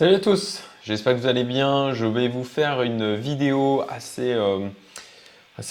[0.00, 1.92] Salut à tous, j'espère que vous allez bien.
[1.92, 4.66] Je vais vous faire une vidéo assez, euh,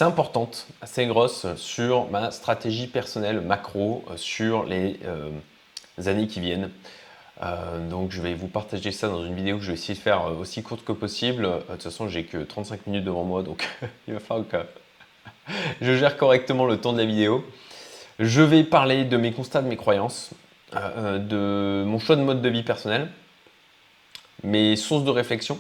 [0.01, 5.31] importante, assez grosse sur ma stratégie personnelle macro euh, sur les euh,
[6.05, 6.69] années qui viennent.
[7.89, 10.25] donc je vais vous partager ça dans une vidéo que je vais essayer de faire
[10.39, 11.45] aussi courte que possible.
[11.45, 13.67] de toute façon, j'ai que 35 minutes devant moi, donc
[14.07, 14.57] il va falloir que
[15.81, 17.43] je gère correctement le temps de la vidéo.
[18.19, 20.29] Je vais parler de mes constats, de mes croyances,
[20.71, 23.09] de mon choix de mode de vie personnel
[24.43, 25.59] mes sources de réflexion,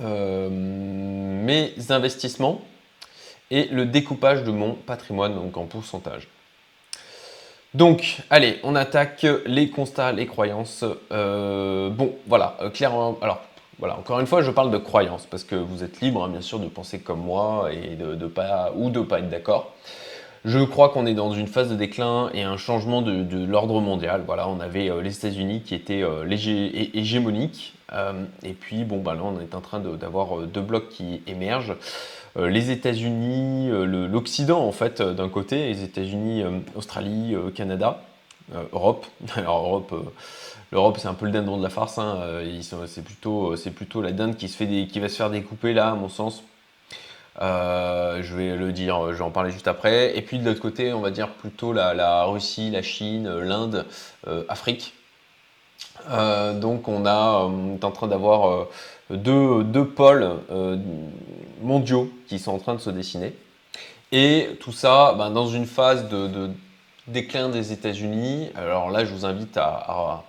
[0.00, 2.62] euh, mes investissements
[3.50, 6.28] et le découpage de mon patrimoine, donc en pourcentage.
[7.74, 10.84] Donc, allez, on attaque les constats, les croyances.
[11.10, 13.40] Euh, bon, voilà, euh, clairement, alors,
[13.78, 16.42] voilà, encore une fois, je parle de croyances parce que vous êtes libre, hein, bien
[16.42, 19.72] sûr, de penser comme moi et de, pas ou de pas être d'accord.
[20.44, 24.24] Je crois qu'on est dans une phase de déclin et un changement de, l'ordre mondial.
[24.26, 27.74] Voilà, on avait euh, les États-Unis qui étaient euh, hégémoniques.
[27.92, 31.76] Euh, et puis, bon, bah là, on est en train d'avoir deux blocs qui émergent.
[32.36, 33.70] les États-Unis,
[34.08, 36.42] l'Occident, en fait, d'un côté, les États-Unis,
[36.74, 38.02] Australie, Canada,
[38.72, 39.06] Europe.
[39.36, 39.94] Alors, Europe.
[40.72, 41.98] L'Europe, c'est un peu le dindon de la farce.
[41.98, 42.18] Hein.
[42.86, 46.08] C'est plutôt, la dinde qui, se fait qui va se faire découper là, à mon
[46.08, 46.42] sens,
[47.40, 50.16] euh, je vais le dire, je vais en parler juste après.
[50.16, 53.86] Et puis de l'autre côté, on va dire plutôt la, Russie, la Chine, l'Inde,
[54.26, 54.94] euh, Afrique.
[56.10, 58.66] Euh, donc on, est en train d'avoir
[59.10, 60.30] deux, deux, pôles
[61.62, 63.34] mondiaux qui sont en train de se dessiner.
[64.10, 66.50] Et tout ça ben, dans une phase de,
[67.08, 68.50] déclin des États-Unis.
[68.54, 70.24] Alors là, je vous invite à,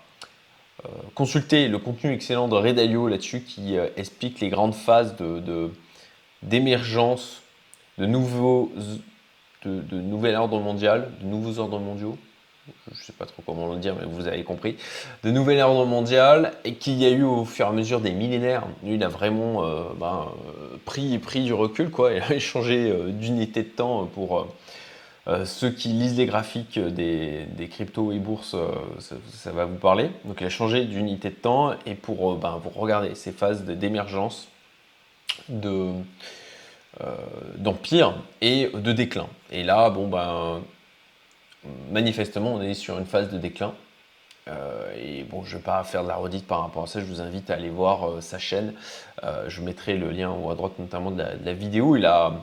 [1.15, 5.71] consulter le contenu excellent de Ray Dalio là-dessus qui explique les grandes phases de
[6.43, 7.41] d'émergence
[7.97, 8.71] de nouveaux
[9.65, 12.17] de, de nouvel ordre mondial, de nouveaux ordres mondiaux,
[12.87, 14.77] je ne sais pas trop comment le dire, mais vous avez compris,
[15.23, 18.11] de nouvel ordre mondial et qu'il y a eu au fur et à mesure des
[18.11, 18.63] millénaires.
[18.85, 22.13] il a vraiment euh, ben, euh, pris, du recul, quoi.
[22.13, 24.47] Il a changé euh, d'unité de temps pour
[25.45, 28.57] ceux qui lisent les graphiques des, des cryptos et bourses,
[28.99, 30.09] ça, va vous parler.
[30.25, 34.49] Donc il a changé d'unité de temps et pour, ben, pour regarder ces phases d'émergence
[37.01, 37.15] euh,
[37.57, 39.27] d'empire et de déclin.
[39.51, 40.61] Et là, bon, ben,
[41.91, 43.73] manifestement, on est sur une phase de déclin.
[44.47, 46.99] Euh, et bon, je ne vais pas faire de la redite par rapport à ça,
[46.99, 48.75] je vous invite à aller voir euh, sa chaîne.
[49.47, 51.95] je mettrai le lien en haut à droite notamment de la, vidéo.
[51.95, 52.33] Il a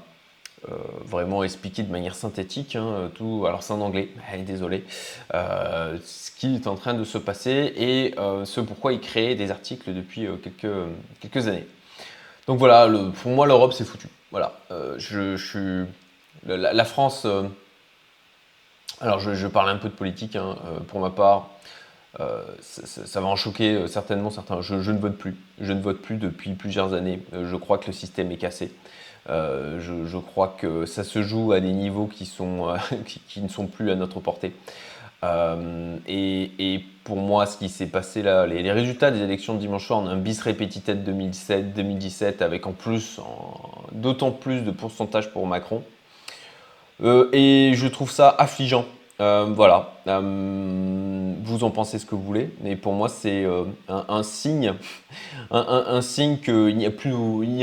[1.04, 3.44] vraiment expliqué de manière synthétique hein, tout.
[3.46, 4.08] Alors c'est en anglais,
[4.40, 4.84] désolé.
[5.32, 8.14] ce qui est en train de se passer et
[8.44, 10.88] ce pourquoi il crée des articles depuis quelques,
[11.20, 11.66] quelques années.
[12.46, 12.88] Donc voilà,
[13.22, 14.08] pour moi, l'Europe, c'est foutu.
[14.30, 15.86] Voilà, euh, je, suis.
[16.46, 17.24] La, France.
[17.24, 17.42] Euh,
[19.00, 21.50] alors, je, parle un peu de politique, hein, euh, pour ma part.
[22.60, 24.60] Ça, va en choquer certainement certains.
[24.60, 25.36] Je, ne vote plus.
[25.60, 27.22] Je ne vote plus depuis plusieurs années.
[27.32, 28.72] je crois que le système est cassé.
[29.28, 32.76] Je, crois que ça se joue à des niveaux qui, sont,
[33.28, 34.54] qui ne sont plus à notre portée.
[35.22, 39.86] Euh, et, pour moi, ce qui s'est passé là, les, résultats des élections de dimanche
[39.86, 43.19] soir, on a un bis repetité 2007-2017 avec en plus,
[43.92, 45.82] d'autant plus de pourcentage pour Macron.
[47.03, 48.84] Euh, et je trouve ça affligeant.
[49.20, 53.64] Euh, voilà, euh, vous en pensez ce que vous voulez, mais pour moi c'est euh,
[53.86, 54.72] un, signe,
[55.50, 57.12] un, signe qu'il n'y a plus,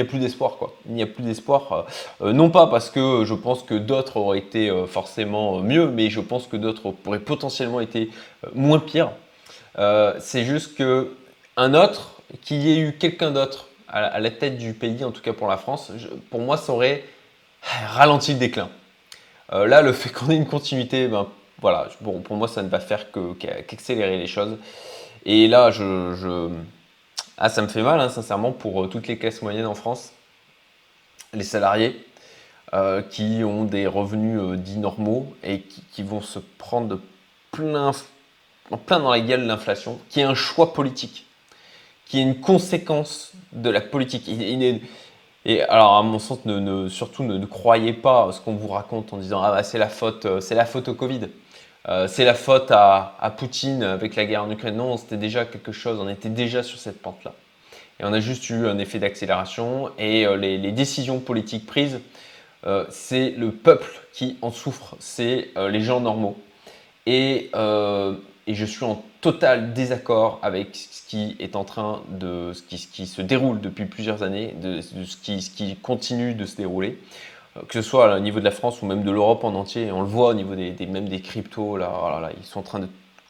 [0.07, 0.75] plus d'espoir quoi.
[0.87, 1.87] Il n'y a plus d'espoir,
[2.21, 6.45] non pas parce que je pense que d'autres auraient été forcément mieux, mais je pense
[6.45, 8.11] que d'autres pourraient potentiellement été
[8.53, 9.09] moins pires.
[10.19, 11.15] c'est juste que
[11.55, 15.21] un autre, qu'il y ait eu quelqu'un d'autre à, la tête du pays, en tout
[15.21, 15.91] cas pour la France,
[16.29, 17.03] pour moi ça aurait
[17.63, 18.69] ralenti le déclin.
[19.51, 21.25] là, le fait qu'on ait une continuité, ben,
[21.61, 24.57] voilà, bon, pour moi, ça ne va faire qu'accélérer les choses.
[25.25, 26.49] Et là, je,
[27.37, 30.13] Ah, ça me fait mal, hein, sincèrement, pour euh, toutes les classes moyennes en France,
[31.33, 32.03] les salariés
[32.73, 36.99] euh, qui ont des revenus euh, dits normaux et qui, vont se prendre
[37.51, 37.91] plein,
[38.85, 41.25] plein dans la gueule l'inflation, qui est un choix politique,
[42.05, 44.29] qui est une conséquence de la politique.
[45.45, 49.17] et alors, à mon sens, ne, surtout ne, croyez pas ce qu'on vous raconte en
[49.17, 51.29] disant Ah, bah, c'est la faute, c'est la faute au Covid.
[51.89, 54.75] Euh, c'est la faute à, Poutine avec la guerre en Ukraine.
[54.75, 57.33] Non, c'était déjà quelque chose, on était déjà sur cette pente-là.
[57.99, 61.99] Et on a juste eu un effet d'accélération et euh, les, décisions politiques prises,
[62.65, 66.37] euh, c'est le peuple qui en souffre, c'est les gens normaux.
[67.05, 67.51] Et,
[68.49, 73.21] je suis en total désaccord avec ce qui est en train de, ce qui, se
[73.21, 76.97] déroule depuis plusieurs années, de, ce qui continue de se dérouler
[77.67, 80.01] que ce soit au niveau de la France ou même de l'Europe en entier, on
[80.01, 82.79] le voit au niveau des, même des cryptos, là, oh là, ils sont en train
[82.79, 82.87] de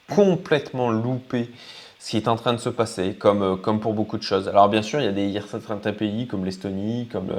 [0.08, 1.50] complètement louper
[1.98, 4.48] ce qui est en train de se passer, comme, comme pour beaucoup de choses.
[4.48, 7.30] Alors bien sûr, il y a, des, pays comme l'Estonie, comme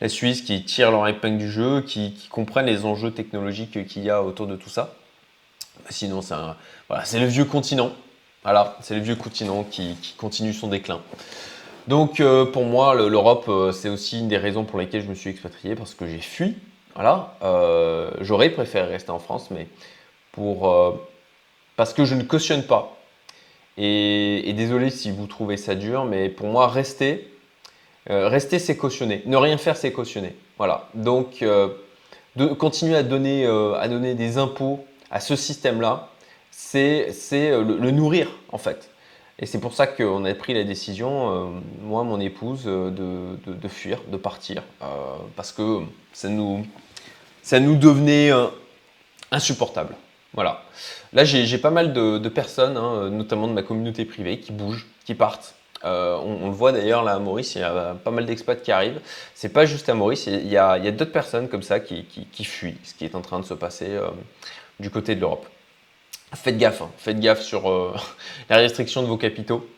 [0.00, 4.10] la Suisse qui tirent leur épingle du jeu, qui, comprennent les enjeux technologiques qu'il y
[4.10, 4.94] a autour de tout ça.
[5.90, 7.92] Sinon, c'est le vieux continent.
[8.42, 11.00] Voilà, c'est le vieux continent qui, continue son déclin.
[11.88, 12.22] Donc
[12.52, 15.94] pour moi, l'Europe, c'est aussi une des raisons pour lesquelles je me suis expatrié, parce
[15.94, 16.56] que j'ai fui
[16.94, 19.66] voilà, euh, j'aurais préféré rester en France, mais
[20.32, 20.92] pour, euh,
[21.76, 22.96] parce que je ne cautionne pas.
[23.78, 27.32] Et, désolé si vous trouvez ça dur, mais pour moi, rester,
[28.10, 29.22] euh, rester c'est cautionner.
[29.26, 30.34] Ne rien faire, c'est cautionner.
[30.58, 30.88] Voilà.
[30.94, 36.08] Donc, de, continuer à donner, à donner des impôts à ce système-là,
[36.50, 38.89] c'est le, nourrir, en fait.
[39.40, 42.90] Et c'est pour ça qu'on a pris la décision, moi, mon épouse, de,
[43.46, 44.62] de, fuir, de partir,
[45.34, 45.80] parce que
[46.12, 46.66] ça nous,
[47.42, 48.46] ça nous devenait euh,
[49.30, 49.94] insupportable.
[50.34, 50.62] Voilà.
[51.12, 55.14] Là, j'ai pas mal de, personnes, hein, notamment de ma communauté privée, qui bougent, qui
[55.14, 55.54] partent.
[55.84, 58.70] Euh, on, le voit d'ailleurs là à Maurice, il y a pas mal d'expats qui
[58.70, 59.00] arrivent.
[59.34, 62.04] C'est pas juste à Maurice, il y a, d'autres personnes comme ça qui,
[62.44, 64.08] fuient ce qui est en train de se passer euh,
[64.78, 65.46] du côté de l'Europe.
[66.34, 66.90] Faites gaffe, hein.
[66.96, 67.62] faites gaffe sur
[68.50, 69.68] la restriction de vos capitaux,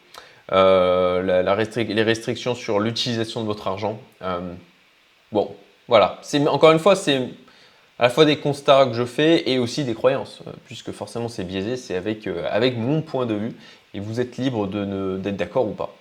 [0.50, 3.98] les restrictions sur l'utilisation de votre argent.
[5.32, 5.54] bon,
[5.88, 6.20] voilà.
[6.48, 7.28] Encore une fois, c'est
[8.02, 11.28] à la fois des constats que je fais et aussi des croyances, euh, puisque forcément
[11.28, 13.56] c'est biaisé, c'est avec, euh, mon point de vue,
[13.94, 15.94] et vous êtes libre d'être d'accord ou pas.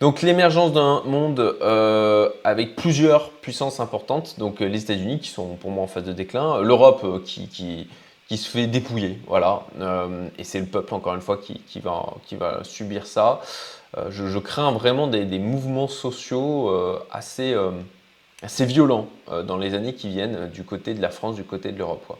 [0.00, 5.70] Donc l'émergence d'un monde euh, avec plusieurs puissances importantes, donc les États-Unis qui sont pour
[5.70, 7.86] moi en phase de déclin, l'Europe qui,
[8.36, 9.62] se fait dépouiller, voilà,
[10.38, 13.40] et c'est le peuple encore une fois qui, va, qui va subir ça.
[14.10, 16.70] Je, crains vraiment des, mouvements sociaux
[17.10, 17.56] assez
[18.42, 21.44] assez violent euh, dans les années qui viennent euh, du côté de la France, du
[21.44, 22.16] côté de l'Europe.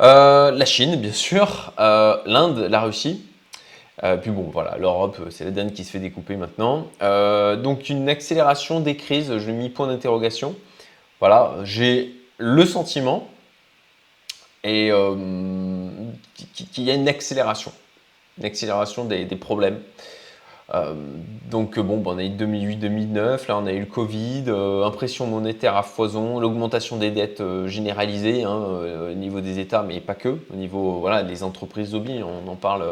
[0.00, 3.22] Euh, la Chine, bien sûr, l'Inde, la Russie.
[4.22, 6.86] puis bon, voilà, l'Europe, c'est la dernière qui se fait découper maintenant.
[7.56, 10.54] donc une accélération des crises, je mis point d'interrogation.
[11.18, 13.28] Voilà, j'ai le sentiment
[14.64, 14.90] et
[16.54, 17.72] qu'il y a une accélération,
[18.38, 19.80] une accélération des problèmes.
[20.74, 20.94] Euh,
[21.50, 25.26] donc bon, ben, on a eu 2008-2009, là on a eu le Covid, euh, impression
[25.26, 28.66] monétaire à foison, l'augmentation des dettes euh, généralisées hein,
[29.10, 32.54] au niveau des États, mais pas que, au niveau voilà, des entreprises lobby, on en
[32.54, 32.84] parle,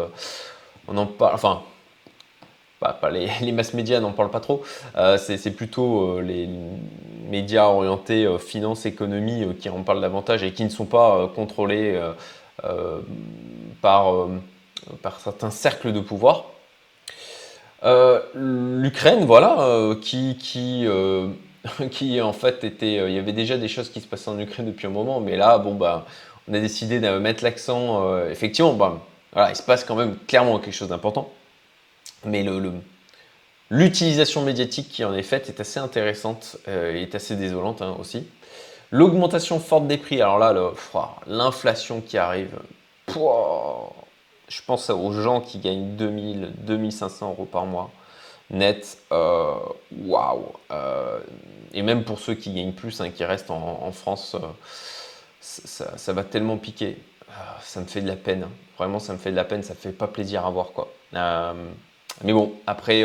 [0.88, 1.62] on en parle, enfin,
[2.80, 4.62] pas, les, les mass médias n'en parlent pas trop,
[5.18, 6.48] c'est plutôt les
[7.28, 12.00] médias orientés finance, économie qui en parlent davantage et qui ne sont pas contrôlés
[13.82, 14.28] par,
[15.02, 16.44] par certains cercles de pouvoir.
[17.84, 21.28] Euh, L'Ukraine, voilà, euh, qui, qui, euh,
[21.90, 23.08] qui en fait était.
[23.08, 25.36] il y avait déjà des choses qui se passaient en Ukraine depuis un moment, mais
[25.36, 26.06] là, bon, bah,
[26.48, 28.18] on a décidé de mettre l'accent.
[28.28, 29.00] effectivement, bah,
[29.32, 31.30] voilà, il se passe quand même clairement quelque chose d'important.
[32.24, 32.72] Mais le,
[33.70, 38.26] l'utilisation médiatique qui en est faite est assez intéressante et est assez désolante hein, aussi.
[38.90, 40.54] L'augmentation forte des prix, alors là,
[41.26, 42.58] l'inflation qui arrive,
[43.08, 47.90] je pense aux gens qui gagnent 2000, 2500 euros par mois
[48.50, 48.98] net.
[49.12, 49.54] Euh,
[50.00, 51.20] waouh euh,
[51.72, 54.46] Et même pour ceux qui gagnent plus, hein, qui restent en, France, euh,
[55.40, 56.98] ça, va tellement piquer.
[57.60, 58.44] ça me fait de la peine.
[58.44, 58.50] Hein.
[58.76, 59.62] Vraiment, ça me fait de la peine.
[59.62, 60.72] Ça fait pas plaisir à voir.
[60.72, 60.92] Quoi.
[62.24, 63.04] Mais bon, après,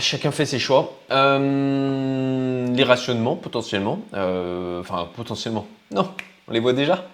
[0.00, 0.94] chacun fait ses choix.
[1.10, 4.00] les rationnements, potentiellement.
[4.12, 5.66] Enfin, potentiellement.
[5.90, 6.08] Non,
[6.48, 7.04] on les voit déjà.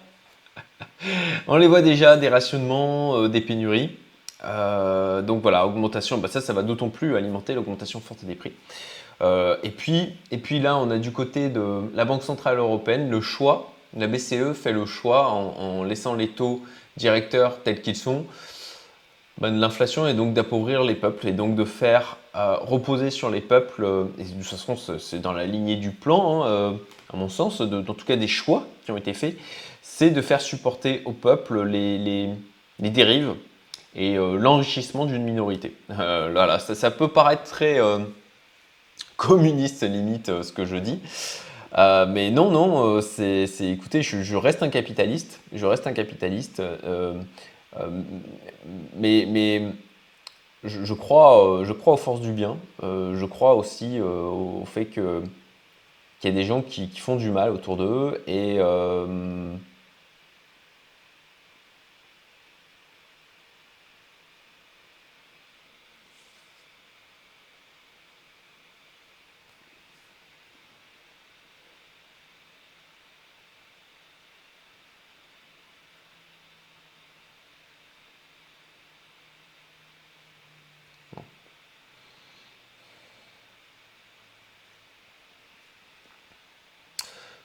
[1.47, 3.91] On les voit déjà, des rationnements, euh, des pénuries.
[4.45, 8.51] Euh, donc voilà, augmentation, bah ça, ça va d'autant plus alimenter l'augmentation forte des prix.
[9.21, 11.61] Euh, et, puis, et puis là, on a du côté de
[11.93, 16.61] la Banque Centrale Européenne le choix, la BCE fait le choix en, laissant les taux
[16.97, 18.25] directeurs tels qu'ils sont,
[19.39, 23.85] bah, l'inflation et donc d'appauvrir les peuples et donc de faire reposer sur les peuples,
[24.17, 26.77] et de toute façon c'est dans la lignée du plan, hein,
[27.13, 29.37] à mon sens, en tout cas des choix qui ont été faits,
[29.81, 32.29] c'est de faire supporter au peuple les,
[32.79, 33.35] dérives
[33.95, 35.75] et euh, l'enrichissement d'une minorité.
[35.91, 37.99] Euh, voilà, ça, peut paraître très euh,
[39.15, 40.99] communiste limite ce que je dis.
[41.77, 46.61] mais non, non, c'est, écoutez, je, reste un capitaliste, je reste un capitaliste,
[48.95, 49.63] mais, mais
[50.63, 55.23] je, crois, je crois aux forces du bien, je crois aussi au fait que,
[56.19, 58.59] qu'il y a des gens qui, qui, font du mal autour d'eux et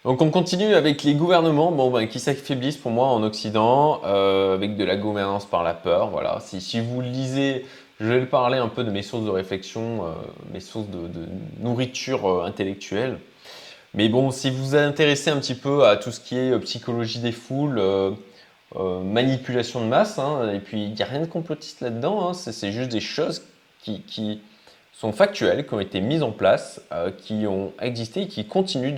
[0.09, 4.55] Donc on continue avec les gouvernements bon, ben, qui s'affaiblissent pour moi en Occident, euh,
[4.55, 6.09] avec de la gouvernance par la peur.
[6.09, 6.39] Voilà.
[6.41, 7.67] Si, vous lisez,
[8.01, 10.13] je vais parler un peu de mes sources de réflexion, euh,
[10.55, 11.11] mes sources de,
[11.61, 13.19] nourriture euh, intellectuelle.
[13.93, 17.19] Mais bon, si vous vous intéressez un petit peu à tout ce qui est psychologie
[17.19, 17.79] des foules,
[19.05, 22.73] manipulation de masse, hein, et puis il n'y a rien de complotiste là-dedans, hein, c'est
[22.73, 23.43] juste des choses
[23.83, 24.41] qui
[24.99, 28.95] sont factuelles, qui ont été mises en place, euh, qui ont existé et qui continuent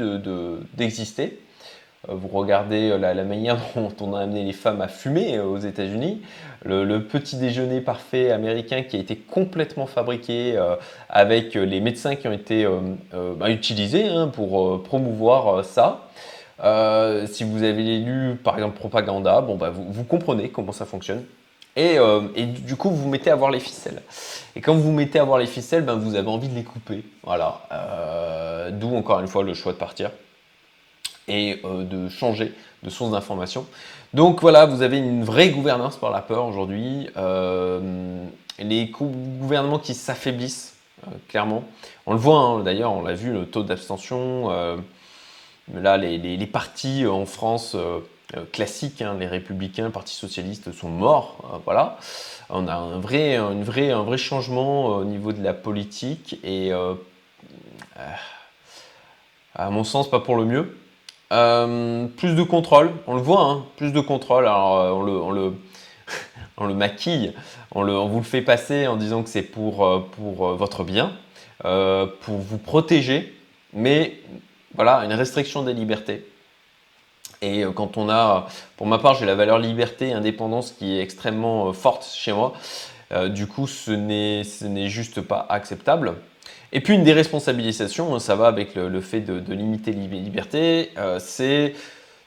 [0.74, 1.26] d'exister.
[1.26, 5.38] De, euh, vous regardez euh, la, manière dont on a amené les femmes à fumer
[5.40, 6.22] aux États-Unis,
[6.64, 10.58] le, petit déjeuner parfait américain qui a été complètement fabriqué
[11.10, 12.66] avec les médecins qui ont été
[13.36, 16.08] bah, utilisés hein, pour promouvoir ça.
[17.26, 21.24] si vous avez lu par exemple Propaganda, bon, bah, vous, vous comprenez comment ça fonctionne.
[21.78, 24.02] Euh, et, du coup, vous vous mettez à voir les ficelles.
[24.56, 26.64] Et quand vous vous mettez à voir les ficelles, ben, vous avez envie de les
[26.64, 27.04] couper.
[27.22, 27.62] Voilà.
[27.72, 30.10] Euh, d'où encore une fois le choix de partir
[31.28, 33.66] et euh, de changer de source d'information.
[34.14, 37.08] Donc voilà, vous avez une vraie gouvernance par la peur aujourd'hui.
[38.58, 40.74] les gouvernements qui s'affaiblissent,
[41.28, 41.64] clairement.
[42.06, 44.48] On le voit hein, d'ailleurs, on l'a vu, le taux d'abstention.
[45.72, 47.76] là, les, les, partis en France
[48.52, 51.36] classique, hein, les républicains, Parti socialiste sont morts.
[51.52, 51.98] Euh, voilà.
[52.48, 56.94] On a un vrai, une un vrai changement au niveau de la politique et, euh,
[59.54, 60.76] à mon sens, pas pour le mieux.
[62.16, 64.46] plus de contrôle, on le voit, hein, plus de contrôle.
[64.46, 65.54] Alors, on le, on le,
[66.56, 67.34] on le maquille,
[67.72, 71.12] on, le, on, vous le fait passer en disant que c'est pour, pour votre bien,
[71.62, 73.34] pour vous protéger,
[73.72, 74.20] mais
[74.74, 76.29] voilà, une restriction des libertés.
[77.42, 80.98] Et euh, quand on a, pour ma part, j'ai la valeur liberté et indépendance qui
[80.98, 82.52] est extrêmement euh, forte chez moi.
[83.12, 86.14] Euh, du coup, ce n'est juste pas acceptable.
[86.72, 91.74] Et puis une déresponsabilisation, hein, ça va avec le, fait de, limiter les libertés, c'est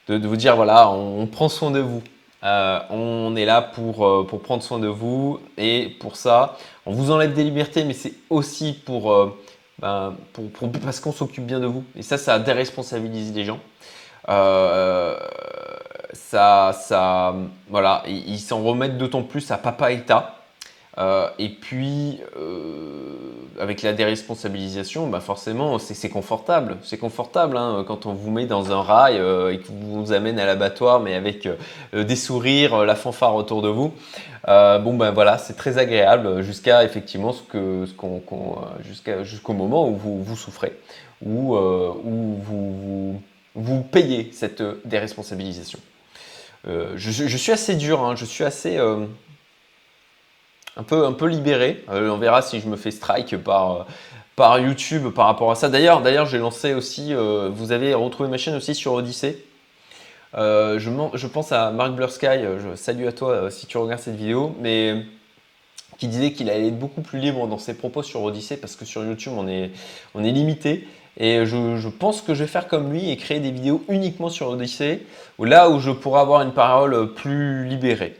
[0.08, 2.02] de, vous dire voilà, on, prend soin de vous.
[2.42, 7.32] on est là pour, pour prendre soin de vous et pour ça, on vous enlève
[7.32, 9.32] des libertés, mais c'est aussi pour,
[9.78, 11.82] ben, pour parce qu'on s'occupe bien de vous.
[11.96, 13.60] Et ça, ça déresponsabilise les gens.
[14.28, 15.16] Euh,
[16.12, 17.34] ça, ça,
[17.68, 20.36] voilà, ils s'en remettent d'autant plus à papa État.
[20.96, 23.16] Euh, et puis, euh,
[23.60, 26.76] avec la déresponsabilisation, bah forcément, c'est confortable.
[26.82, 30.46] C'est confortable hein, quand on vous met dans un rail et qu'on vous amène à
[30.46, 31.48] l'abattoir, mais avec
[31.92, 33.92] des sourires, la fanfare autour de vous.
[34.46, 38.22] bon, ben voilà, c'est très agréable jusqu'à effectivement ce que, qu'on,
[39.22, 40.78] jusqu'au moment où vous, vous souffrez,
[41.24, 43.20] où, où vous, vous
[43.54, 45.78] vous payez cette euh, déresponsabilisation.
[46.66, 49.06] Euh, je, suis assez dur, hein, je suis assez euh,
[50.76, 51.84] un, peu, un peu libéré.
[51.88, 53.86] on verra si je me fais strike par,
[54.34, 55.68] par YouTube par rapport à ça.
[55.68, 59.44] D'ailleurs, d'ailleurs j'ai lancé aussi, vous avez retrouvé ma chaîne aussi sur Odyssée.
[60.32, 65.04] je, pense à Mark Blursky, je salue à toi si tu regardes cette vidéo, mais
[65.98, 68.86] qui disait qu'il allait être beaucoup plus libre dans ses propos sur Odyssée parce que
[68.86, 69.70] sur YouTube on est,
[70.14, 70.88] on est limité.
[71.16, 74.48] Et je, pense que je vais faire comme lui et créer des vidéos uniquement sur
[74.48, 75.02] Odyssey,
[75.38, 78.16] là où je pourrai avoir une parole plus libérée.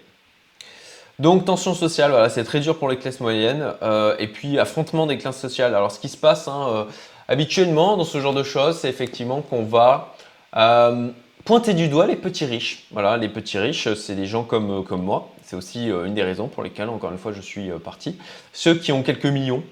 [1.21, 3.73] Donc tension sociale, voilà, c'est très dur pour les classes moyennes.
[3.83, 5.75] Euh, et puis affrontement des classes sociales.
[5.75, 6.85] Alors ce qui se passe hein, euh,
[7.29, 10.15] habituellement dans ce genre de choses, c'est effectivement qu'on va
[10.57, 11.11] euh,
[11.45, 12.87] pointer du doigt les petits riches.
[12.91, 15.31] Voilà, les petits riches, c'est des gens comme, comme moi.
[15.43, 18.19] C'est aussi une des raisons pour lesquelles, encore une fois, je suis parti.
[18.53, 19.63] Ceux qui ont quelques millions,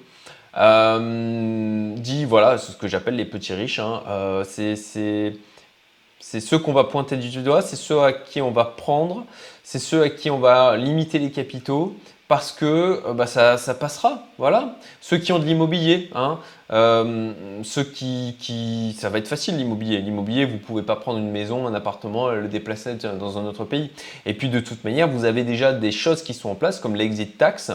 [0.57, 3.79] euh, dit voilà, c'est ce que j'appelle les petits riches.
[3.79, 4.03] Hein.
[4.09, 9.25] Euh, c'est ceux qu'on va pointer du doigt, c'est ceux à qui on va prendre,
[9.65, 11.97] c'est ceux à qui on va limiter les capitaux
[12.33, 14.23] parce que euh, bah, ça, ça, passera.
[14.39, 14.77] Voilà.
[15.03, 16.39] Ceux qui ont de l'immobilier, hein,
[16.73, 17.33] euh,
[17.63, 19.99] ceux qui, qui, ça va être facile l'immobilier.
[19.99, 23.91] L'immobilier, vous pouvez pas prendre une maison, un appartement, le déplacer dans un autre pays.
[24.25, 26.97] Et puis de toute manière, vous avez déjà des choses qui sont en place comme
[26.97, 27.71] l'exit tax.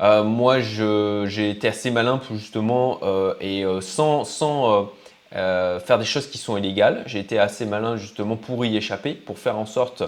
[0.00, 4.88] Euh, moi, j'ai été assez malin pour justement, euh, et euh, sans, sans
[5.30, 9.38] faire des choses qui sont illégales, j'ai été assez malin justement pour y échapper, pour
[9.38, 10.02] faire en sorte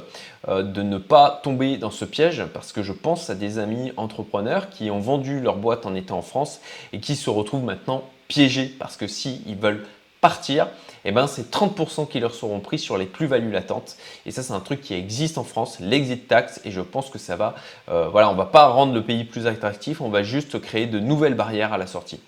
[0.48, 4.70] de ne pas tomber dans ce piège, parce que je pense à des amis entrepreneurs
[4.70, 6.62] qui ont vendu leur boîte en étant en France
[6.94, 9.84] et qui se retrouvent maintenant piégés, parce que s'ils ils veulent
[10.20, 10.68] partir,
[11.04, 13.96] eh ben c'est 30% qui leur seront pris sur les plus-values latentes.
[14.26, 16.60] Et ça, c'est un truc qui existe en France, l'exit tax.
[16.64, 17.54] Et je pense que ça va,
[17.88, 21.00] euh, voilà, on va pas rendre le pays plus attractif, on va juste créer de
[21.00, 22.20] nouvelles barrières à la sortie.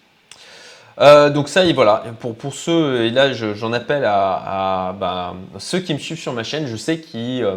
[1.00, 5.80] Euh, donc ça, et voilà, pour, pour ceux, et là j'en appelle à, bah, ceux
[5.80, 7.56] qui me suivent sur ma chaîne, je sais qui, euh,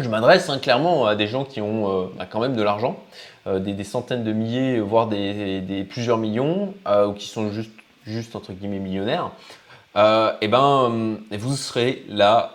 [0.00, 2.98] je m'adresse hein, clairement à des gens qui ont bah, quand même de l'argent,
[3.46, 6.74] des, centaines de milliers, voire des plusieurs millions,
[7.06, 7.70] ou qui sont juste
[8.06, 9.30] juste entre guillemets millionnaires.
[9.96, 12.54] et ben, vous serez la,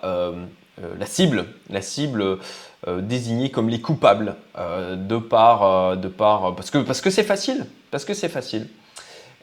[0.99, 2.39] la cible, la cible
[2.87, 8.05] désignée comme les coupables de par, de par, parce que parce que c'est facile, parce
[8.05, 8.67] que c'est facile.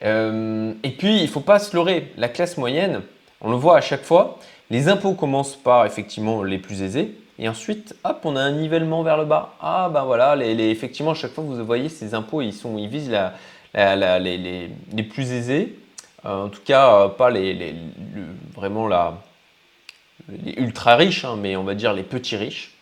[0.02, 3.02] et puis il faut pas se leurrer, la classe moyenne,
[3.40, 4.38] on le voit à chaque fois,
[4.70, 9.02] les impôts commencent par effectivement les plus aisés, et ensuite, hop, on a un nivellement
[9.02, 9.54] vers le bas.
[9.60, 13.10] Ah ben voilà, effectivement, à chaque fois, vous voyez, ces impôts, ils, sont, ils visent
[13.74, 15.78] les, plus aisés.
[16.24, 17.74] Euh, en tout cas, euh, pas les,
[18.54, 18.88] vraiment
[20.28, 22.74] les ultra riches, hein, mais on va dire les petits riches.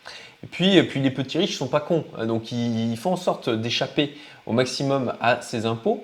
[0.43, 3.49] Et puis, puis les petits riches sont pas cons, hein, donc ils, font en sorte
[3.49, 6.03] d'échapper au maximum à ces impôts.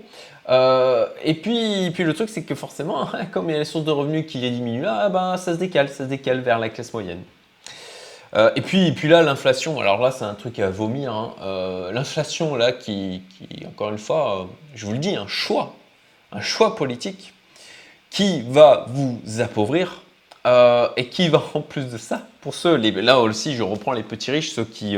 [0.50, 3.86] Euh, et puis, puis le truc, c'est que forcément, comme il y a les sources
[3.86, 6.94] de revenus qui diminuent, ah, ben, ça se décale, ça se décale vers la classe
[6.94, 7.22] moyenne.
[8.56, 11.12] Et, puis, puis là, l'inflation, alors là, c'est un truc à vomir.
[11.12, 11.89] Hein.
[11.91, 13.24] L'inflation, là, qui,
[13.65, 15.74] encore une fois, je vous le dis, un choix,
[16.31, 17.34] un choix politique
[18.10, 20.01] qui va vous appauvrir
[20.96, 24.03] et qui va, en plus de ça, pour ceux, les, là aussi, je reprends les
[24.03, 24.96] petits riches, ceux qui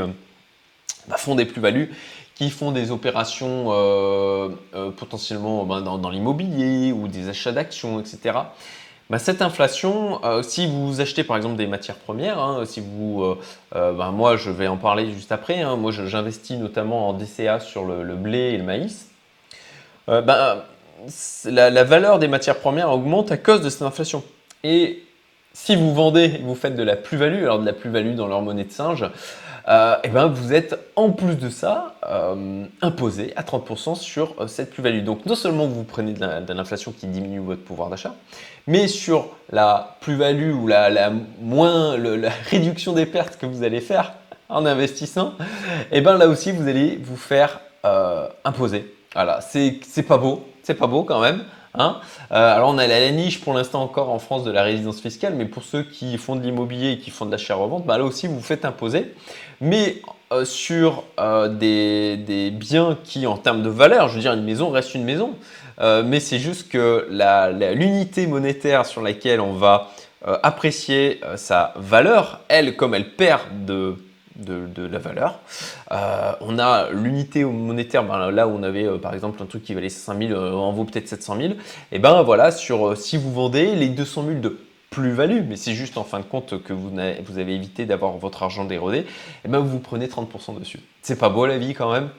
[1.08, 1.92] bah, font des plus-values
[2.40, 8.38] qui font des opérations euh, euh, potentiellement ben, dans, l'immobilier ou des achats d'actions, etc.
[9.10, 13.36] Ben, cette inflation, euh, si vous achetez par exemple des matières premières, hein, si vous,
[13.74, 18.16] moi je vais en parler juste après, hein, moi j'investis notamment en DCA sur le,
[18.16, 19.10] blé et le maïs,
[21.46, 24.24] la, valeur des matières premières augmente à cause de cette inflation.
[24.64, 25.04] Et
[25.54, 28.64] si vous vendez, vous faites de la plus-value, alors de la plus-value dans leur monnaie
[28.64, 33.44] de singe, et euh, eh ben vous êtes en plus de ça euh, imposé à
[33.44, 35.04] 30% sur euh, cette plus-value.
[35.04, 38.16] Donc non seulement vous prenez de l'inflation qui diminue votre pouvoir d'achat,
[38.66, 44.14] mais sur la plus-value ou la, moins, la réduction des pertes que vous allez faire
[44.50, 45.34] en investissant,
[45.92, 47.60] et eh ben là aussi vous allez vous faire
[48.44, 48.92] imposer.
[49.14, 51.44] Voilà, c'est pas beau, c'est pas beau quand même.
[51.76, 51.98] Hein.
[52.32, 55.46] alors on a la niche pour l'instant encore en France de la résidence fiscale, mais
[55.46, 58.42] pour ceux qui font de l'immobilier et qui font de l'achat-revente, bah là aussi vous
[58.42, 59.14] faites imposer
[59.62, 60.02] mais
[60.32, 64.70] euh, sur euh, des, biens qui, en termes de valeur, je veux dire, une maison
[64.70, 65.36] reste une maison,
[65.82, 67.08] euh, mais c'est juste que
[67.74, 69.90] l'unité monétaire sur laquelle on va
[70.44, 73.96] apprécier sa valeur, elle, comme elle perd de,
[74.78, 75.40] la valeur.
[76.42, 79.90] on a l'unité monétaire, ben, là où on avait par exemple un truc qui valait
[79.90, 81.54] 500 000, en vaut peut-être 700 000,
[81.92, 85.98] et ben voilà, sur, si vous vendez les 200 000 de plus-value, mais c'est juste
[85.98, 89.06] en fin de compte que vous avez, vous avez évité d'avoir votre argent dérodé,
[89.46, 90.80] et ben vous prenez 30% dessus.
[91.02, 92.10] C'est pas beau la vie quand même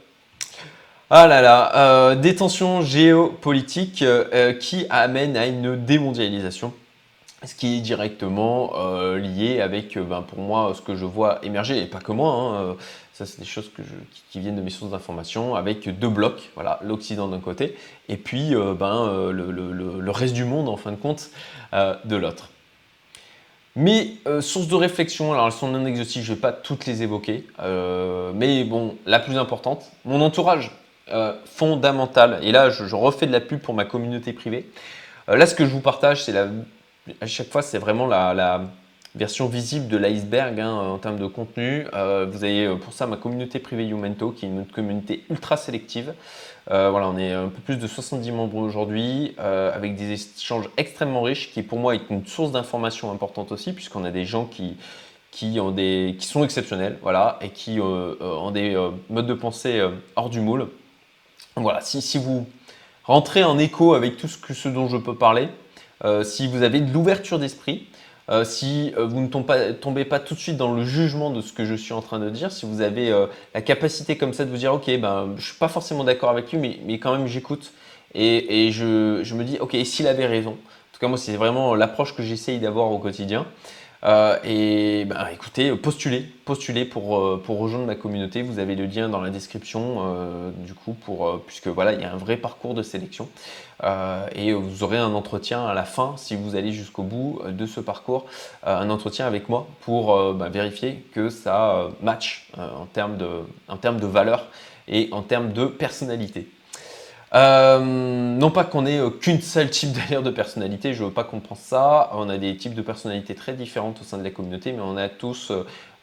[1.12, 6.72] ah là là, euh, des tensions géopolitiques euh, qui amènent à une démondialisation,
[7.44, 11.82] ce qui est directement euh, lié avec, ben, pour moi, ce que je vois émerger,
[11.82, 12.76] et pas que moi, hein,
[13.12, 13.82] ça c'est des choses que
[14.30, 17.76] qui, viennent de mes sources d'information, avec deux blocs, voilà, l'Occident d'un côté,
[18.08, 21.30] et puis ben, le, le, reste du monde, en fin de compte,
[21.72, 22.50] de l'autre.
[24.26, 27.02] Euh, sources de réflexion, alors elles sont non exhaustives, je ne vais pas toutes les
[27.02, 30.72] évoquer, euh, mais bon, la plus importante, mon entourage
[31.12, 34.68] euh, fondamental, et là je, refais de la pub pour ma communauté privée.
[35.28, 36.48] là ce que je vous partage, c'est la,
[37.20, 38.62] à chaque fois c'est vraiment la,
[39.16, 41.82] version visible de l'iceberg hein, en termes de contenu.
[41.82, 46.14] vous avez pour ça ma communauté privée Youmento, qui est une communauté ultra sélective.
[46.70, 50.68] Euh, voilà, on est un peu plus de 70 membres aujourd'hui, euh, avec des échanges
[50.76, 54.44] extrêmement riches, qui pour moi est une source d'information importante aussi, puisqu'on a des gens
[54.44, 54.76] qui,
[55.30, 58.76] qui, ont des, qui sont exceptionnels, voilà, et qui euh, ont des
[59.08, 59.82] modes de pensée
[60.16, 60.68] hors du moule.
[61.56, 62.46] Voilà, si, si, vous
[63.04, 65.48] rentrez en écho avec tout ce, que, ce dont je peux parler,
[66.22, 67.86] si vous avez de l'ouverture d'esprit,
[68.30, 69.26] euh, si euh, vous ne
[69.72, 72.20] tombez pas, tout de suite dans le jugement de ce que je suis en train
[72.20, 75.34] de dire, si vous avez euh, la capacité comme ça de vous dire, ok, ben,
[75.36, 77.72] je suis pas forcément d'accord avec lui, mais, mais quand même j'écoute
[78.14, 80.50] et, je, je, me dis, ok, s'il avait raison?
[80.50, 83.46] En tout cas, moi, c'est vraiment l'approche que j'essaye d'avoir au quotidien.
[84.04, 88.42] Euh, et bah, écoutez, postulez, postulez pour, euh, pour rejoindre ma communauté.
[88.42, 92.04] Vous avez le lien dans la description, euh, du coup, pour, puisque voilà, il y
[92.04, 93.28] a un vrai parcours de sélection.
[94.34, 97.80] et vous aurez un entretien à la fin, si vous allez jusqu'au bout de ce
[97.80, 98.26] parcours,
[98.64, 103.28] un entretien avec moi pour bah, vérifier que ça match en, termes de,
[103.68, 104.48] en termes de valeur
[104.86, 106.46] et en termes de personnalité.
[107.32, 111.22] Euh, non pas qu'on ait euh, qu'une seule type d'ailleurs de personnalité, je veux pas
[111.22, 112.10] qu'on pense ça.
[112.14, 114.96] On a des types de personnalités très différentes au sein de la communauté, mais on
[114.96, 115.52] a tous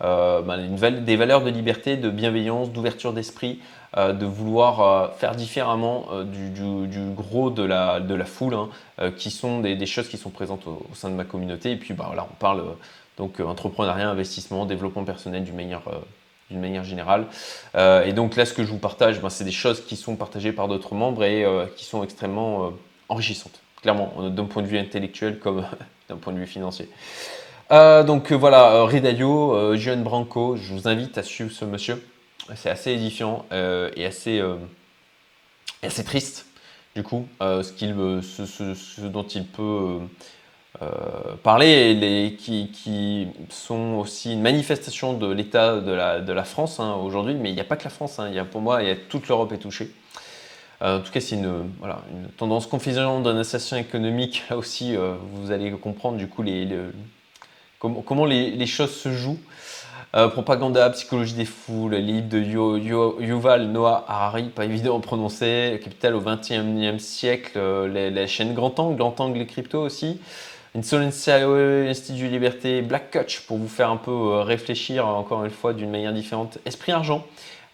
[0.01, 3.59] euh, ben, des valeurs de liberté, de bienveillance, d'ouverture d'esprit,
[3.95, 10.17] de vouloir faire différemment du, gros de la, foule, hein, qui sont des, choses qui
[10.17, 11.71] sont présentes au, sein de ma communauté.
[11.71, 12.63] Et puis là, on parle
[13.17, 15.81] donc entrepreneuriat, investissement, développement personnel d'une manière
[16.49, 17.27] d'une manière générale.
[17.75, 20.15] Euh, et donc là, ce que je vous partage, ben, c'est des choses qui sont
[20.15, 22.69] partagées par d'autres membres et euh, qui sont extrêmement euh,
[23.09, 25.65] enrichissantes, clairement, d'un point de vue intellectuel comme
[26.09, 26.89] d'un point de vue financier.
[27.69, 32.01] donc voilà, Ridadio, Jean Branco, je vous invite à suivre ce monsieur.
[32.55, 34.41] C'est assez édifiant et assez,
[35.83, 36.45] assez triste,
[36.95, 39.99] du coup, ce, qu'il, ce, ce, dont il peut
[40.83, 46.43] euh, parler, les, qui, qui, sont aussi une manifestation de l'état de la, de la,
[46.43, 48.61] France hein, aujourd'hui, mais il n'y a pas que la France, hein, y a, pour
[48.61, 49.91] moi, y a toute l'Europe est touchée.
[50.83, 54.43] Euh, en tout cas, c'est une, voilà, une tendance confusante d'une association économique.
[54.51, 56.67] Là aussi, euh, vous allez comprendre du coup les,
[57.79, 59.39] comment, comment les, les, choses se jouent.
[60.13, 66.21] propaganda, psychologie des foules, livre de Yuval Noah Harari, pas évident à prononcer, Capital au
[66.21, 67.59] XXIe siècle,
[67.91, 70.19] les, chaînes Grand Angle, Grand Angle et Crypto aussi.
[70.77, 75.73] Insolentiae, Institut Liberté, Black Coach pour vous faire un peu euh, réfléchir encore une fois
[75.73, 76.59] d'une manière différente.
[76.65, 77.25] Esprit Argent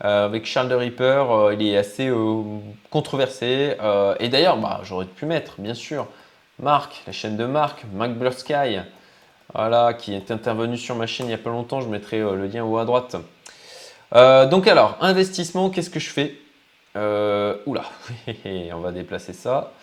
[0.06, 2.10] euh, avec Charles de Ripper, euh, il est assez
[2.90, 3.76] controversé.
[4.20, 6.08] et d'ailleurs, bah, j'aurais pu mettre, bien sûr,
[6.60, 7.84] Marc, la chaîne de Marc,
[9.54, 11.82] voilà, qui est intervenu sur ma chaîne il n'y a pas longtemps.
[11.82, 13.18] Je mettrai le lien haut à droite.
[14.14, 16.36] donc alors, investissement, qu'est-ce que je fais?
[16.96, 17.84] Oula,
[18.74, 19.74] on va déplacer ça.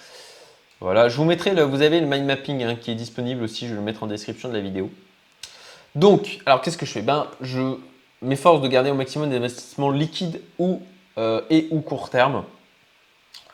[0.80, 3.66] Voilà, je vous mettrai, le, vous avez le mind mapping hein, qui est disponible aussi,
[3.66, 4.90] je vais le mettre en description de la vidéo.
[5.94, 7.02] Donc, alors qu'est-ce que je fais?
[7.02, 7.76] Ben, je
[8.22, 10.80] m'efforce de garder au maximum des investissements liquides ou,
[11.18, 12.44] euh, et ou court terme.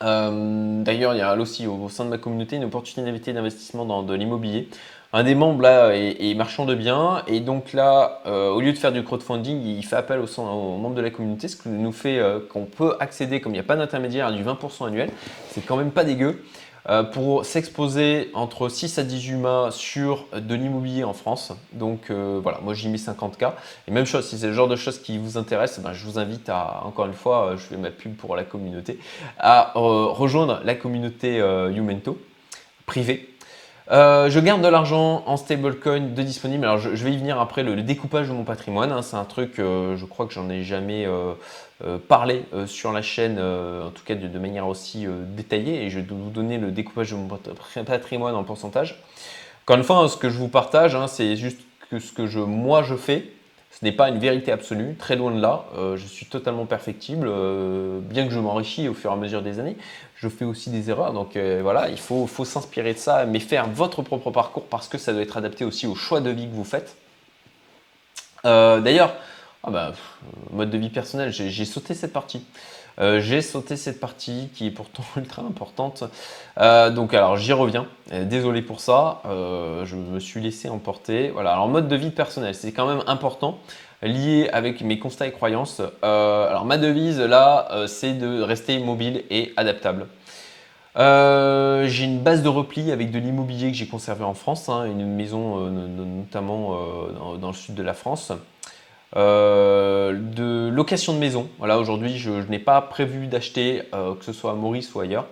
[0.03, 4.03] Euh, d'ailleurs, il y a aussi au, sein de ma communauté une opportunité d'investissement dans
[4.03, 4.69] de l'immobilier.
[5.11, 8.77] Un des membres là est, marchand de biens et donc là, euh, au lieu de
[8.77, 11.93] faire du crowdfunding, il fait appel aux, aux membres de la communauté, ce qui nous
[11.93, 15.09] fait qu'on peut accéder, comme il n'y a pas d'intermédiaire, à du 20% annuel.
[15.49, 16.43] C'est quand même pas dégueu.
[16.89, 21.51] Euh, pour s'exposer entre 6 à 18 mois sur de l'immobilier en France.
[21.73, 23.51] Donc euh, voilà, moi j'ai mis 50K.
[23.87, 26.17] Et même chose, si c'est le genre de choses qui vous intéresse, ben, je vous
[26.17, 28.99] invite à, encore une fois, euh, je fais ma pub pour la communauté,
[29.37, 32.17] à rejoindre la communauté Youmento
[32.85, 33.36] privée
[33.89, 36.65] euh, je garde de l'argent en stablecoin de disponible.
[36.65, 38.91] Alors, je, vais y venir après le, découpage de mon patrimoine.
[38.91, 39.01] Hein.
[39.01, 41.33] c'est un truc, euh, je crois que j'en ai jamais euh,
[42.07, 45.85] parlé sur la chaîne, en tout cas de, manière aussi détaillée.
[45.85, 47.27] Et je vais vous donner le découpage de mon
[47.85, 49.01] patrimoine en pourcentage.
[49.63, 52.25] Encore une fois, hein, ce que je vous partage, hein, c'est juste que ce que
[52.27, 53.31] je, moi je fais.
[53.79, 55.65] Ce n'est pas une vérité absolue, très loin de là.
[55.75, 57.29] je suis totalement perfectible,
[58.01, 59.77] bien que je m'enrichis au fur et à mesure des années
[60.17, 61.13] je fais aussi des erreurs.
[61.13, 64.97] Donc euh, voilà, il faut, s'inspirer de ça, mais faire votre propre parcours parce que
[64.97, 66.95] ça doit être adapté aussi au choix de vie que vous faites.
[68.45, 69.13] Euh, d'ailleurs,
[69.63, 69.93] ah bah,
[70.51, 72.43] mode de vie personnel, j'ai sauté cette partie.
[72.99, 76.03] Euh, j'ai sauté cette partie qui est pourtant ultra importante.
[76.57, 77.87] donc alors j'y reviens.
[78.11, 79.21] désolé pour ça.
[79.25, 81.29] je me suis laissé emporter.
[81.29, 81.51] Voilà.
[81.53, 83.59] Alors mode de vie personnel, c'est quand même important
[84.01, 85.81] lié avec mes constats et croyances.
[86.03, 90.07] Euh, alors ma devise là, euh, c'est de rester mobile et adaptable.
[90.97, 94.85] Euh, j'ai une base de repli avec de l'immobilier que j'ai conservé en France, hein,
[94.85, 96.75] une maison notamment
[97.39, 98.31] dans, le sud de la France.
[99.15, 101.47] De location de maison.
[101.59, 105.25] Voilà, aujourd'hui, je, n'ai pas prévu d'acheter, que ce soit à Maurice ou ailleurs,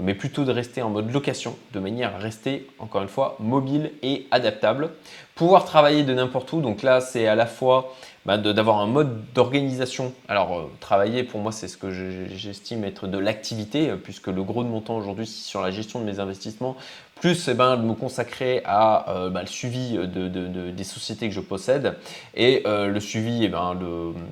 [0.00, 3.92] mais plutôt de rester en mode location, de manière à rester, encore une fois, mobile
[4.02, 4.90] et adaptable.
[5.36, 7.94] Pouvoir travailler de n'importe où, donc là, c'est à la fois
[8.24, 10.14] bah, d'avoir un mode d'organisation.
[10.28, 11.90] Alors, euh, travailler, pour moi, c'est ce que
[12.34, 15.70] j'estime être de l'activité, euh, puisque le gros de mon temps aujourd'hui, c'est sur la
[15.70, 16.74] gestion de mes investissements,
[17.20, 20.28] plus eh ben, de me consacrer à euh, bah, le suivi de,
[20.70, 21.96] des sociétés que je possède.
[22.34, 23.78] Et le suivi eh ben,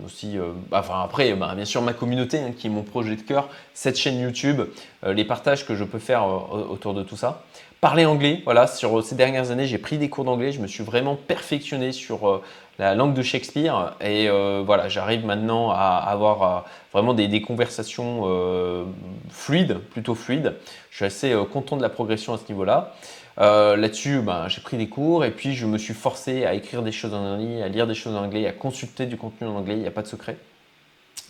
[0.06, 0.38] aussi,
[0.70, 3.98] bah, enfin après, bien sûr, ma communauté, hein, qui est mon projet de cœur, cette
[3.98, 4.62] chaîne YouTube,
[5.06, 7.44] les partages que je peux faire autour de tout ça
[7.84, 8.40] parler anglais.
[8.46, 10.52] Voilà, sur ces dernières années, j'ai pris des cours d'anglais.
[10.52, 12.40] Je me suis vraiment perfectionné sur
[12.78, 13.94] la langue de Shakespeare.
[14.00, 16.60] Et euh, voilà, j'arrive maintenant à avoir euh,
[16.94, 18.84] vraiment des, conversations euh,
[19.28, 20.54] fluides, plutôt fluides.
[20.88, 22.94] Je suis assez content de la progression à ce niveau-là.
[23.36, 26.92] Là-dessus, ben, j'ai pris des cours et puis je me suis forcé à écrire des
[26.92, 29.74] choses en anglais, à lire des choses en anglais, à consulter du contenu en anglais.
[29.74, 30.38] Il n'y a pas de secret.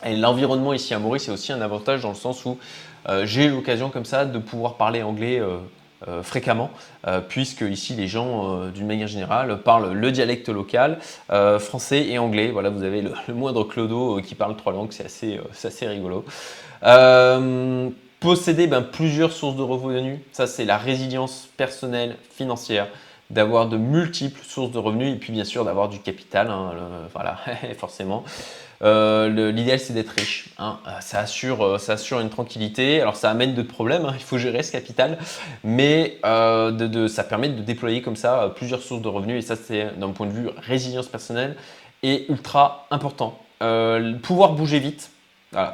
[0.06, 2.60] Et l'environnement ici à Maurice, c'est aussi un avantage dans le sens où
[3.24, 5.42] j'ai l'occasion comme ça de pouvoir parler anglais
[6.06, 6.70] euh, fréquemment,
[7.06, 10.98] euh, puisque ici les gens, euh, d'une manière générale, parlent le dialecte local,
[11.58, 12.50] français et anglais.
[12.50, 16.24] Voilà, vous avez le, moindre clodo qui parle trois langues, c'est assez, assez rigolo.
[18.20, 22.88] posséder ben, plusieurs sources de revenus, ça c'est la résilience personnelle financière
[23.30, 26.72] d'avoir de multiples sources de revenus et puis bien sûr d'avoir du capital, hein,
[27.12, 27.38] voilà,
[27.78, 28.24] forcément.
[28.84, 30.78] Euh, l'idéal c'est d'être riche, hein.
[30.86, 34.12] euh, ça, assure, euh, ça assure une tranquillité, alors ça amène d'autres problèmes, hein.
[34.14, 35.16] il faut gérer ce capital,
[35.62, 39.42] mais ça permet de déployer comme ça plusieurs sources de revenus.
[39.42, 41.56] Et ça c'est d'un point de vue résilience personnelle
[42.02, 43.38] et ultra important.
[44.22, 45.10] pouvoir bouger vite,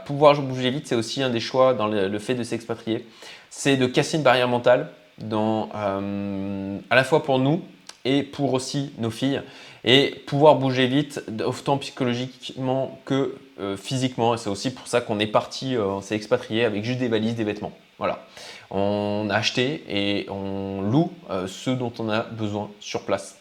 [0.06, 3.06] pouvoir bouger vite c'est aussi un des choix dans le fait de s'expatrier,
[3.48, 7.62] c'est de casser une barrière mentale à la fois pour nous
[8.04, 9.42] et pour aussi nos filles
[9.84, 13.36] et pouvoir bouger vite, autant psychologiquement que
[13.76, 14.34] physiquement.
[14.34, 17.34] Et c'est aussi pour ça qu'on est parti, on s'est expatrié avec juste des valises,
[17.34, 17.72] des vêtements.
[17.98, 18.24] Voilà.
[18.70, 21.12] On a acheté et on loue
[21.46, 23.40] ce dont on a besoin sur place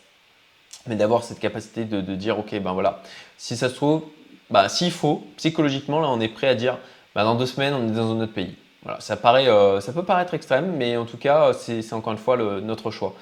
[0.88, 3.02] mais d'avoir cette capacité de, dire ok ben voilà
[3.38, 4.04] si ça se trouve
[4.50, 6.78] bah, s'il faut psychologiquement là on est prêt à dire
[7.16, 9.94] bah, dans deux semaines on est dans un autre pays voilà ça paraît euh, ça
[9.94, 13.14] peut paraître extrême mais en tout cas c'est encore une fois notre choix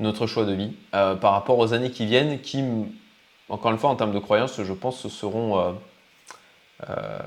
[0.00, 2.64] notre choix de vie euh, par rapport aux années qui viennent qui
[3.48, 5.76] encore une fois en termes de croyances je pense seront
[6.88, 7.18] euh,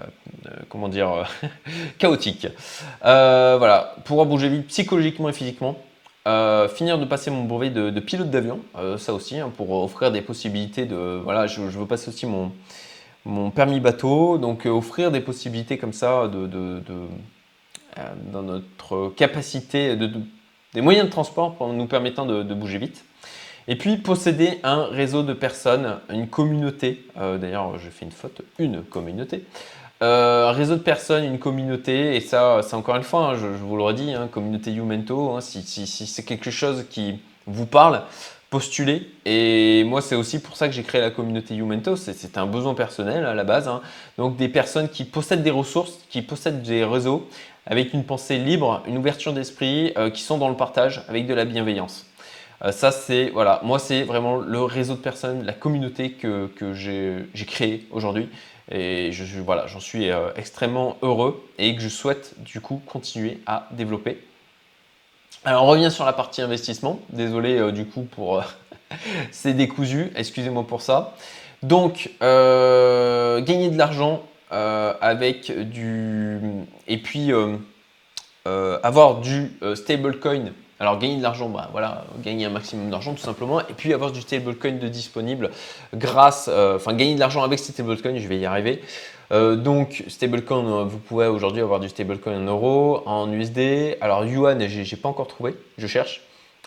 [0.70, 1.28] comment dire
[1.98, 2.48] chaotiques
[3.02, 5.78] voilà pouvoir bouger vite psychologiquement et physiquement
[6.28, 10.12] euh, finir de passer mon brevet de, pilote d'avion, euh, ça aussi, hein, pour offrir
[10.12, 11.22] des possibilités de.
[11.24, 16.28] Voilà, je, veux passer aussi mon, permis bateau, donc euh, offrir des possibilités comme ça
[16.28, 16.82] de,
[18.34, 20.12] dans notre capacité, de,
[20.74, 23.04] des moyens de transport pour nous permettant de, bouger vite.
[23.68, 28.82] Et puis posséder un réseau de personnes, une communauté, d'ailleurs je fais une faute, une
[28.82, 29.44] communauté,
[30.04, 33.48] euh, un réseau de personnes, une communauté, et ça, c'est encore une fois, hein, je,
[33.48, 38.04] vous le redis, hein, communauté Youmento, hein, si, c'est quelque chose qui vous parle,
[38.52, 39.10] postulez.
[39.26, 42.76] Et moi, c'est aussi pour ça que j'ai créé la communauté Youmento, c'est un besoin
[42.76, 43.68] personnel à la base.
[44.20, 47.28] Donc des personnes qui possèdent des ressources, qui possèdent des réseaux,
[47.68, 51.34] avec une pensée libre, une ouverture d'esprit, euh, qui sont dans le partage, avec de
[51.34, 52.06] la bienveillance.
[52.64, 56.74] Euh, ça, c'est, voilà, moi, c'est vraiment le réseau de personnes, la communauté que, que
[56.74, 58.30] j'ai créé aujourd'hui.
[58.72, 63.40] Et je, voilà, j'en suis euh, extrêmement heureux et que je souhaite du coup continuer
[63.46, 64.22] à développer.
[65.46, 67.00] Alors on revient sur la partie investissement.
[67.10, 68.44] Désolé du coup pour
[69.32, 71.16] ces décousus, excusez-moi pour ça.
[71.64, 74.22] Donc gagner de l'argent
[74.52, 76.40] avec du
[76.88, 77.32] et puis
[78.46, 83.62] avoir du stablecoin alors gagner de l'argent, bah, voilà, gagner un maximum d'argent tout simplement,
[83.62, 85.50] et puis avoir du stablecoin de disponible
[85.94, 88.82] grâce, euh, enfin gagner de l'argent avec ces stablecoins, je vais y arriver.
[89.32, 93.98] Euh, donc stablecoin, euh, vous pouvez aujourd'hui avoir du stablecoin en euros, en USD.
[94.02, 96.22] Alors yuan, j'ai pas encore trouvé, je cherche.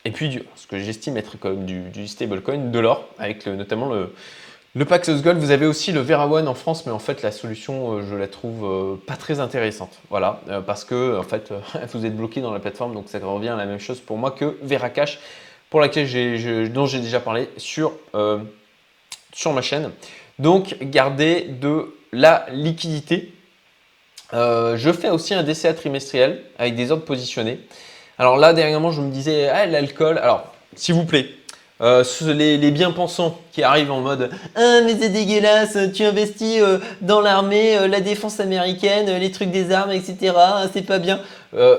[0.05, 4.13] Et puis ce que j'estime être comme du, du stablecoin, de l'or, avec notamment le,
[4.77, 7.33] le Paxos Gold, vous avez aussi le Vera One en France, mais en fait la
[7.33, 9.99] solution, euh, je la trouve euh, pas très intéressante.
[10.11, 11.53] Voilà, euh, parce que en fait,
[11.93, 14.31] vous êtes bloqué dans la plateforme, donc ça revient à la même chose pour moi
[14.31, 15.19] que Vera Cash,
[15.71, 17.93] pour laquelle dont j'ai déjà parlé sur,
[19.33, 19.93] sur ma chaîne.
[20.41, 23.33] Donc, gardez de la liquidité.
[24.33, 27.61] je fais aussi un DCA trimestriel avec des ordres positionnés.
[28.19, 30.19] Alors là, dernièrement, je me disais, ah, l'alcool.
[30.19, 31.29] Alors, s'il vous plaît,
[31.81, 37.23] euh, les, bien-pensants qui arrivent en mode Ah, mais c'est dégueulasse, tu investis euh, dans
[37.23, 40.35] l'armée, euh, la défense américaine, les trucs des armes, etc.
[40.37, 41.21] Hein, c'est pas bien.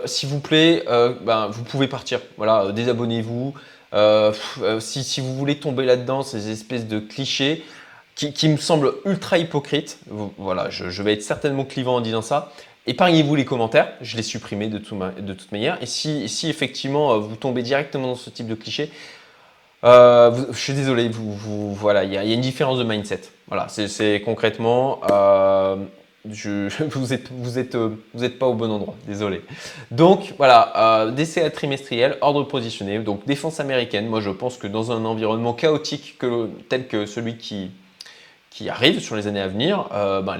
[0.06, 0.84] S'il vous plaît,
[1.22, 2.20] ben, vous pouvez partir.
[2.36, 3.54] Voilà, désabonnez-vous.
[4.80, 7.64] Si, vous voulez tomber là-dedans, ces espèces de clichés
[8.16, 10.00] qui, me semblent ultra hypocrites,
[10.38, 12.52] voilà, je, vais être certainement clivant en disant ça.
[12.86, 15.82] Épargnez-vous les commentaires, je les supprimais de, de toute manière.
[15.82, 18.92] Et si, si effectivement vous tombez directement dans ce type de cliché,
[19.84, 23.22] euh, je suis désolé, vous, voilà, il y, a une différence de mindset.
[23.48, 25.76] Voilà, c'est concrètement, euh,
[26.26, 28.96] vous êtes, vous êtes, vous êtes pas au bon endroit.
[29.08, 29.42] Désolé.
[29.90, 34.08] Donc voilà, euh, DCA trimestriel, ordre positionné, donc défense américaine.
[34.08, 37.72] Moi, je pense que dans un environnement chaotique que, tel que celui qui
[38.52, 40.38] qui arrive sur les années à venir, euh, ben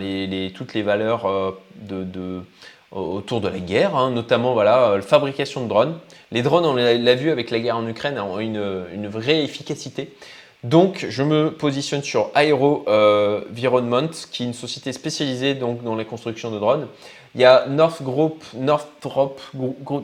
[0.54, 1.26] toutes les valeurs
[2.92, 5.98] autour de la guerre, hein, notamment voilà, la fabrication de drones.
[6.32, 10.14] Les drones, on l'a vu avec la guerre en Ukraine, ont une, vraie efficacité.
[10.64, 13.42] Donc, je me positionne sur Aero euh,
[14.32, 16.88] qui est une société spécialisée dans la construction de drones.
[17.34, 20.04] Il y a North Group, Northrop, oh,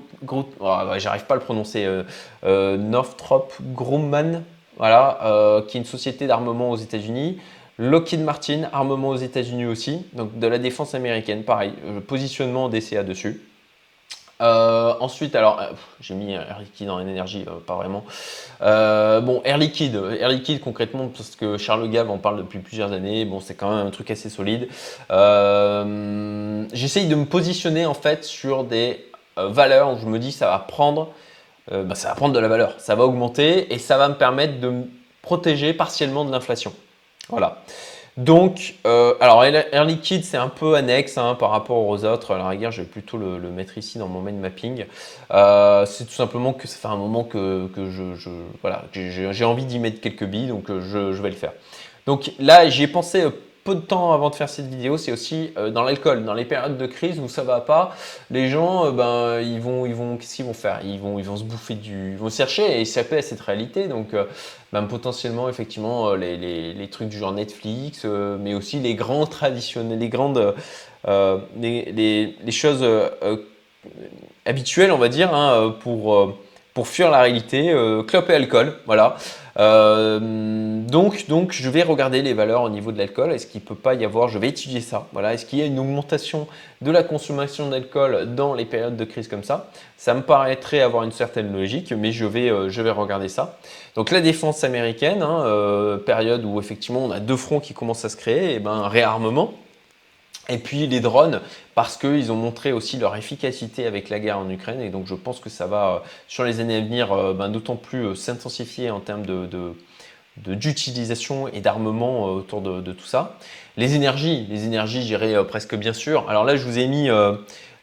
[0.97, 2.03] j'arrive pas à le prononcer, euh,
[2.45, 4.43] euh, Northrop Grumman,
[4.79, 7.37] qui est une société d'armement aux États-Unis.
[7.79, 13.03] Lockheed Martin, armement aux États-Unis aussi, donc de la défense américaine, pareil, euh, positionnement DCA
[13.03, 13.41] dessus.
[14.39, 18.03] Euh, ensuite, alors, euh, j'ai mis Air Liquide en énergie, pas vraiment.
[18.59, 23.25] bon, Air Liquide, Air Liquide concrètement, parce que Charles Gave en parle depuis plusieurs années,
[23.25, 24.67] bon, c'est quand même un truc assez solide.
[26.73, 30.59] J'essaye de me positionner en fait sur des valeurs où je me dis ça va
[30.59, 31.09] prendre,
[31.71, 34.59] bah, ça va prendre de la valeur, ça va augmenter et ça va me permettre
[34.59, 34.83] de me
[35.21, 36.73] protéger partiellement de l'inflation.
[37.29, 37.61] Voilà.
[38.17, 42.33] Donc, euh, alors Air Liquide, c'est un peu annexe hein, par rapport aux autres.
[42.33, 44.85] À la rigueur, je vais plutôt le, mettre ici dans mon main mapping.
[45.31, 48.29] Euh, c'est tout simplement que ça fait un moment que, je,
[48.63, 51.53] voilà, j'ai envie d'y mettre quelques billes, donc euh, je, vais le faire.
[52.07, 53.23] Donc là, j'ai pensé
[53.67, 56.23] peu de temps avant de faire cette vidéo, c'est aussi euh, dans l'alcool.
[56.23, 57.93] Dans les périodes de crise où ça va pas,
[58.31, 60.79] les gens, euh, ben, ils vont, ils vont, qu'est-ce qu'ils vont faire?
[60.85, 63.89] Ils vont, ils vont se bouffer du, ils vont chercher et échapper à cette réalité.
[63.89, 64.23] Donc, euh,
[64.71, 70.55] ben, potentiellement, effectivement, les, trucs du genre Netflix, mais aussi les grands traditionnels, les grandes,
[71.59, 72.85] les, choses
[74.45, 76.37] habituelles, on va dire, hein, pour
[76.77, 79.17] pour fuir la réalité, euh, alcool, voilà.
[79.57, 83.31] Euh, donc, donc, je vais regarder les valeurs au niveau de l'alcool.
[83.31, 85.07] Est-ce qu'il peut pas y avoir, je vais étudier ça.
[85.13, 86.47] Voilà, est-ce qu'il y a une augmentation
[86.81, 89.71] de la consommation d'alcool dans les périodes de crise comme ça?
[89.97, 93.57] Ça me paraîtrait avoir une certaine logique, mais je vais, euh, je vais regarder ça.
[93.95, 98.09] Donc, la défense américaine, hein, période où effectivement on a deux fronts qui commencent à
[98.09, 99.53] se créer, et eh ben réarmement.
[100.49, 101.41] Et puis les drones,
[101.75, 104.81] parce qu'ils ont montré aussi leur efficacité avec la guerre en Ukraine.
[104.81, 107.49] Et donc je pense que ça va, euh, sur les années à venir, euh, ben,
[107.49, 109.73] d'autant plus euh, s'intensifier en termes de,
[110.37, 113.37] d'utilisation et d'armement autour de, tout ça.
[113.75, 116.29] Les énergies, les énergies, j'irai presque bien sûr.
[116.29, 117.09] Alors là, je vous ai mis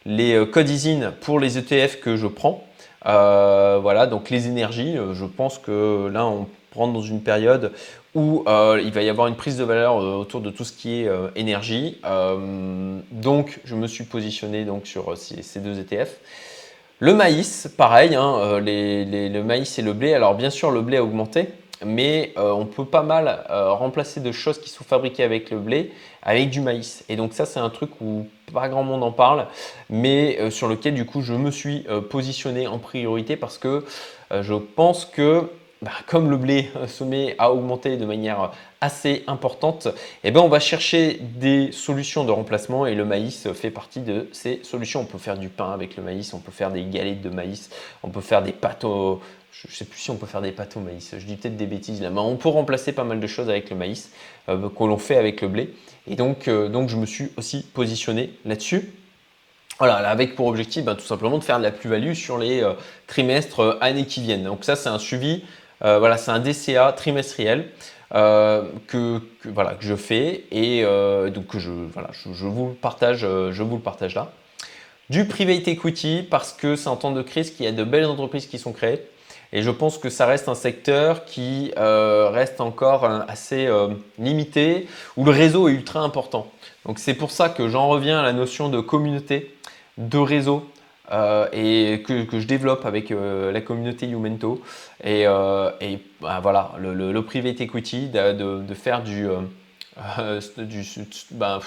[0.05, 2.63] les codes ISIN pour les ETF que je prends.
[3.03, 7.73] voilà, donc les énergies, je pense que là, on rentre dans une période
[8.15, 10.71] où euh, il va y avoir une prise de valeur euh, autour de tout ce
[10.71, 12.01] qui est euh, énergie.
[13.11, 16.17] donc, je me suis positionné donc, sur ces, deux ETF.
[16.99, 20.13] Le maïs, pareil, hein, le maïs et le blé.
[20.13, 21.49] Alors, bien sûr, le blé a augmenté,
[21.85, 25.91] mais on peut pas mal remplacer de choses qui sont fabriquées avec le blé
[26.23, 27.03] avec du maïs.
[27.09, 29.47] Et donc, ça, c'est un truc où pas grand monde en parle,
[29.89, 33.83] mais sur lequel, du coup, je me suis positionné en priorité parce que
[34.31, 35.49] je pense que
[35.81, 39.87] bah, comme le blé semé a augmenté de manière assez importante,
[40.23, 44.29] eh ben, on va chercher des solutions de remplacement et le maïs fait partie de
[44.31, 45.01] ces solutions.
[45.01, 47.69] On peut faire du pain avec le maïs, on peut faire des galettes de maïs,
[48.03, 49.21] on peut faire des pâtes au...
[49.51, 51.55] Je ne sais plus si on peut faire des pâtes au maïs, je dis peut-être
[51.55, 54.11] des bêtises là, mais on peut remplacer pas mal de choses avec le maïs
[54.49, 55.73] euh, que l'on fait avec le blé.
[56.07, 58.91] Et donc, euh, donc je me suis aussi positionné là-dessus.
[59.77, 62.73] Voilà, avec pour objectif ben, tout simplement de faire de la plus-value sur les euh,
[63.07, 64.43] trimestres, années qui viennent.
[64.43, 65.43] Donc ça, c'est un suivi
[65.83, 67.69] euh, voilà, c'est un DCA trimestriel
[68.13, 72.73] euh, que, voilà, que je fais et euh, donc que je, voilà, je, vous le
[72.73, 74.31] partage, je vous le partage là.
[75.09, 78.05] Du private equity parce que c'est en temps de crise qu'il y a de belles
[78.05, 79.01] entreprises qui sont créées.
[79.53, 83.69] Et je pense que ça reste un secteur qui reste encore assez
[84.17, 86.51] limité, où le réseau est ultra important.
[86.85, 89.55] Donc c'est pour ça que j'en reviens à la notion de communauté,
[89.99, 90.67] de réseau,
[91.11, 94.61] euh, et que, je développe avec euh, la communauté Youmento.
[95.03, 99.27] Et, euh, et bah, voilà, le, le, private equity, de, de, faire du,
[100.57, 100.83] du
[101.31, 101.59] bah,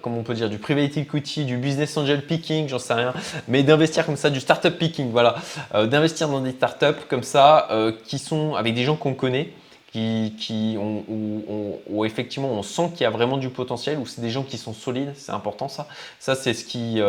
[0.00, 3.12] comment on peut dire, du private equity, du business angel picking, j'en sais rien,
[3.48, 5.36] mais d'investir comme ça, du startup picking, voilà,
[5.74, 7.68] d'investir dans des startups comme ça,
[8.04, 9.52] qui sont avec des gens qu'on connaît,
[9.92, 11.04] qui, qui ont,
[11.88, 14.56] où, effectivement on sent qu'il y a vraiment du potentiel, où c'est des gens qui
[14.56, 15.88] sont solides, c'est important ça.
[16.20, 17.00] Ça, c'est ce qui,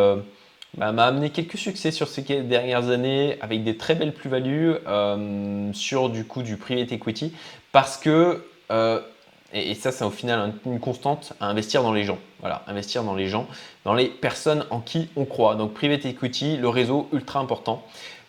[0.76, 5.72] bah, m'a amené quelques succès sur ces dernières années avec des très belles plus-values euh,
[5.72, 7.32] sur du coup du private equity
[7.72, 9.00] parce que euh,
[9.54, 13.14] et, ça c'est au final une constante à investir dans les gens voilà investir dans
[13.14, 13.46] les gens
[13.84, 17.84] dans les personnes en qui on croit donc private equity le réseau ultra important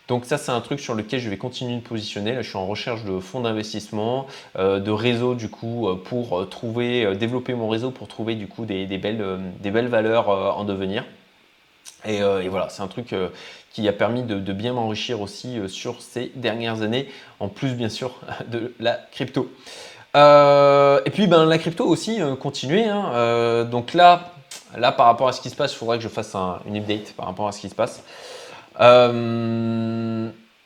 [0.08, 2.32] donc ça, c'est un truc sur lequel je vais continuer de positionner.
[2.32, 4.26] Là, je suis en recherche de fonds d'investissement,
[4.58, 8.86] euh, de réseaux du coup pour trouver, développer mon réseau pour trouver du coup des,
[8.98, 9.24] belles,
[9.60, 11.04] des belles valeurs en devenir.
[12.06, 13.28] Euh, et, voilà, c'est un truc euh,
[13.72, 17.88] qui a permis de, bien m'enrichir aussi euh, sur ces dernières années, en plus bien
[17.88, 18.14] sûr
[18.48, 19.50] de la crypto.
[20.14, 22.84] et puis ben, la crypto aussi, continuer.
[22.84, 23.64] Hein.
[23.70, 24.32] donc là,
[24.76, 26.34] là, par rapport à ce qui se passe, il faudrait que je fasse
[26.66, 28.02] une update par rapport à ce qui se passe.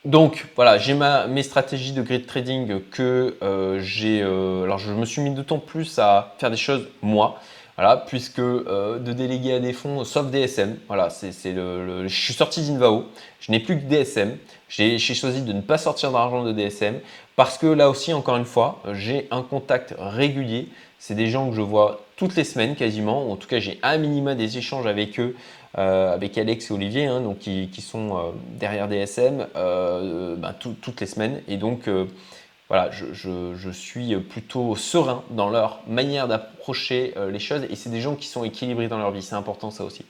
[0.05, 0.93] donc voilà, j'ai
[1.27, 3.37] mes stratégies de grid trading que
[3.81, 4.21] j'ai.
[4.23, 7.39] alors je me suis mis d'autant plus à faire des choses moi.
[7.77, 12.61] Voilà, puisque euh, de déléguer à des fonds, sauf DSM, voilà, c'est je suis sorti
[12.61, 13.05] d'Invao,
[13.41, 14.37] je n'ai plus que DSM,
[14.69, 16.95] j'ai choisi de ne pas sortir d'argent de DSM
[17.35, 20.69] parce que là aussi, encore une fois, j'ai un contact régulier.
[20.99, 23.97] C'est des gens que je vois toutes les semaines quasiment, en tout cas j'ai un
[23.97, 25.35] minima des échanges avec eux,
[25.77, 28.21] euh, avec Alex et Olivier, hein, donc qui, sont euh,
[28.57, 31.41] derrière DSM ben, toutes les semaines.
[31.49, 31.89] Et donc
[32.67, 38.01] voilà, je, suis plutôt serein dans leur manière d'approcher euh, les choses et c'est des
[38.01, 40.03] gens qui sont équilibrés dans leur vie, c'est important ça aussi.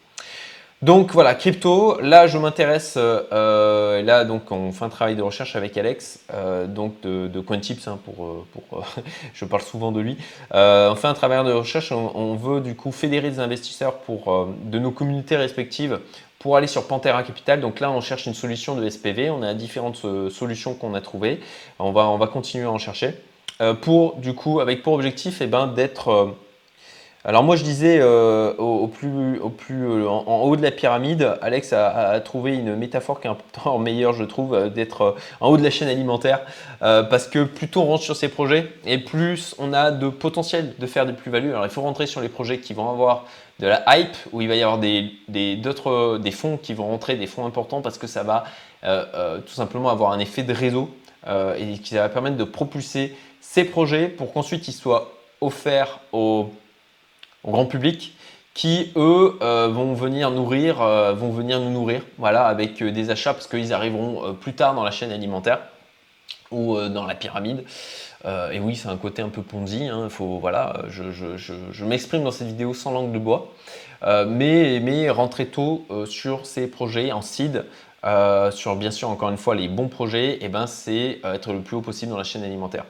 [0.82, 5.55] Donc voilà, crypto, là je m'intéresse, euh, là donc on fait un travail de recherche
[5.55, 8.45] avec Alex, euh, donc de, CoinTips, hein, pour,
[9.34, 10.17] je parle souvent de lui.
[10.51, 14.91] on fait un travail de recherche, on, veut du coup fédérer des investisseurs de nos
[14.91, 15.99] communautés respectives
[16.45, 17.59] pour aller sur Pantera Capital.
[17.59, 19.32] Donc là, on cherche une solution de SPV.
[19.32, 21.39] On a différentes euh, solutions qu'on a trouvées.
[21.80, 23.15] On va, on va continuer à en chercher.
[23.61, 26.36] Euh, pour, du coup, avec pour objectif eh ben, d'être
[27.28, 32.19] Alors moi je disais euh, au, plus, euh, en, haut de la pyramide, Alex a,
[32.19, 35.71] trouvé une métaphore qui est peu meilleure je trouve, euh, d'être en haut de la
[35.71, 36.41] chaîne alimentaire,
[36.80, 40.76] parce que plus tôt on rentre sur ces projets et plus on a de potentiel
[40.78, 41.49] de faire des plus-values.
[41.49, 43.26] Alors il faut rentrer sur les projets qui vont avoir
[43.59, 47.26] de la hype, où il va y avoir des, des fonds qui vont rentrer, des
[47.26, 48.43] fonds importants, parce que ça va
[48.84, 50.91] tout simplement avoir un effet de réseau
[51.28, 55.11] et qui va permettre de propulser ces projets pour qu'ensuite ils soient
[55.41, 56.49] offerts aux
[57.51, 58.15] grand public
[58.55, 63.11] qui eux euh, vont venir nourrir, euh, vont venir nous nourrir, voilà, avec euh, des
[63.11, 65.59] achats parce qu'ils arriveront plus tard dans la chaîne alimentaire
[66.51, 67.65] ou dans la pyramide.
[68.23, 69.87] et oui, c'est un côté un peu Ponzi.
[69.87, 73.51] Hein, faut, voilà, je, m'exprime dans cette vidéo sans langue de bois,
[74.27, 77.65] mais, mais rentrer tôt sur ces projets en seed.
[78.51, 81.61] sur bien sûr encore une fois les bons projets, et eh ben c'est être le
[81.61, 82.85] plus haut possible dans la chaîne alimentaire.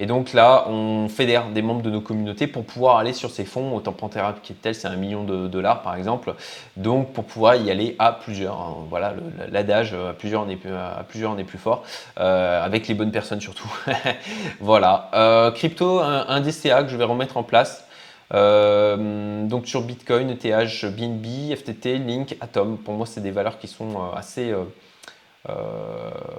[0.00, 3.44] Et donc là, on fédère des membres de nos communautés pour pouvoir aller sur ces
[3.44, 3.74] fonds.
[3.74, 4.32] Autant Pantera
[4.62, 6.34] tel, c'est un million de dollars par exemple.
[6.76, 8.60] Donc pour pouvoir y aller à plusieurs.
[8.60, 8.76] Hein.
[8.88, 9.14] Voilà
[9.50, 11.82] l'adage, à plusieurs on est plus, à plusieurs on est plus fort.
[12.20, 13.70] Euh, avec les bonnes personnes surtout.
[14.60, 15.10] voilà.
[15.14, 17.84] Euh, crypto, un, DCA que je vais remettre en place.
[18.34, 22.78] Euh, donc sur Bitcoin, ETH, BNB, FTT, Link, Atom.
[22.78, 24.54] Pour moi, c'est des valeurs qui sont assez,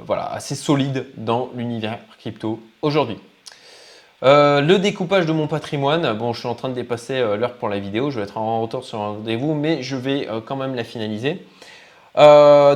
[0.06, 3.18] voilà, assez solides dans l'univers crypto aujourd'hui.
[4.22, 7.54] Euh, le découpage de mon patrimoine, bon je suis en train de dépasser euh, l'heure
[7.54, 10.42] pour la vidéo, je vais être en retour sur un rendez-vous, mais je vais euh,
[10.46, 11.46] quand même la finaliser.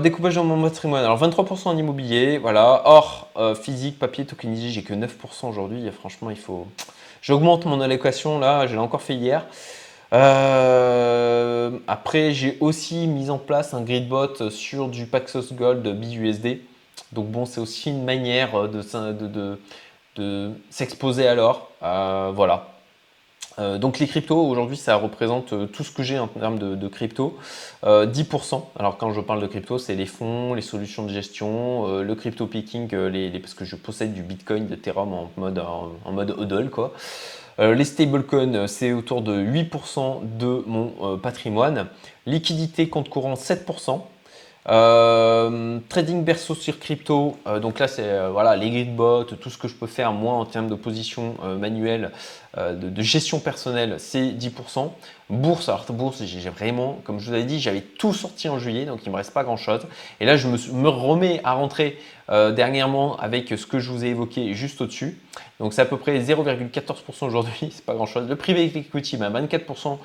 [0.02, 3.28] découpage de mon patrimoine, alors 23% en immobilier, voilà, or
[3.62, 5.10] physique, papier, tokenisé, j'ai que 9%
[5.50, 6.66] aujourd'hui, franchement il faut...
[7.22, 9.46] J'augmente mon allocation là, je l'ai encore fait hier.
[11.88, 16.60] après j'ai aussi mis en place un gridbot sur du Paxos Gold BUSD.
[17.12, 18.82] Donc bon, c'est aussi une manière de
[20.70, 21.70] s'exposer alors.
[21.84, 22.68] Euh, voilà.
[23.60, 26.88] Euh, donc les cryptos, aujourd'hui, ça représente euh, tout ce que j'ai en termes de,
[26.88, 27.38] crypto.
[27.84, 28.64] 10%.
[28.80, 32.48] Alors quand je parle de crypto, c'est les fonds, les solutions de gestion, le crypto
[32.48, 36.70] picking, les, parce que je possède du Bitcoin, de Ethereum en mode, en, mode hodl.
[36.70, 36.94] Quoi.
[37.60, 41.88] les stablecoins, c'est autour de 8% de mon patrimoine.
[42.26, 44.02] Liquidité compte courant, 7%.
[44.70, 49.58] Euh, trading berceau sur crypto, euh, donc là c'est euh, voilà les gridbots, tout ce
[49.58, 52.12] que je peux faire moi en termes de position manuelle,
[52.58, 54.92] de, gestion personnelle, c'est 10%.
[55.30, 58.86] Bourse, alors bourse, j'ai vraiment, comme je vous avais dit, j'avais tout sorti en juillet,
[58.86, 59.82] donc il me reste pas grand chose.
[60.20, 61.98] Et là je me remets à rentrer
[62.30, 65.18] dernièrement avec ce que je vous ai évoqué juste au-dessus.
[65.60, 68.28] Donc c'est à peu près 0,14% aujourd'hui, c'est pas grand chose.
[68.28, 69.98] Le privé equity, bah, 24%.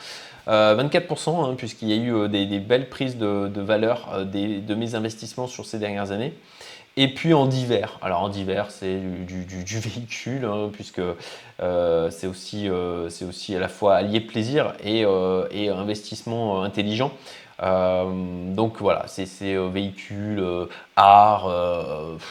[0.46, 4.74] 24%, euh, hein, puisqu'il y a eu euh, des, belles prises de, valeur euh, de
[4.74, 6.32] mes investissements sur ces dernières années.
[6.96, 7.98] Et puis en divers.
[8.02, 11.02] Alors en divers, c'est du, véhicule, hein, puisque
[11.58, 15.04] c'est aussi, aussi à la fois allié plaisir et,
[15.50, 17.12] et investissement intelligent.
[17.60, 20.44] donc voilà, c'est véhicules,
[20.96, 21.50] art,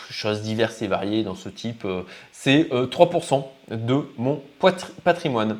[0.09, 1.85] choses diverses et variées dans ce type.
[2.31, 4.41] c'est 3% de mon
[5.03, 5.57] patrimoine.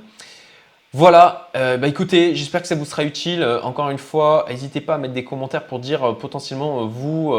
[0.93, 3.43] Voilà, euh, bah écoutez, j'espère que ça vous sera utile.
[3.43, 7.35] Euh, encore une fois, n'hésitez pas à mettre des commentaires pour dire euh, potentiellement vous,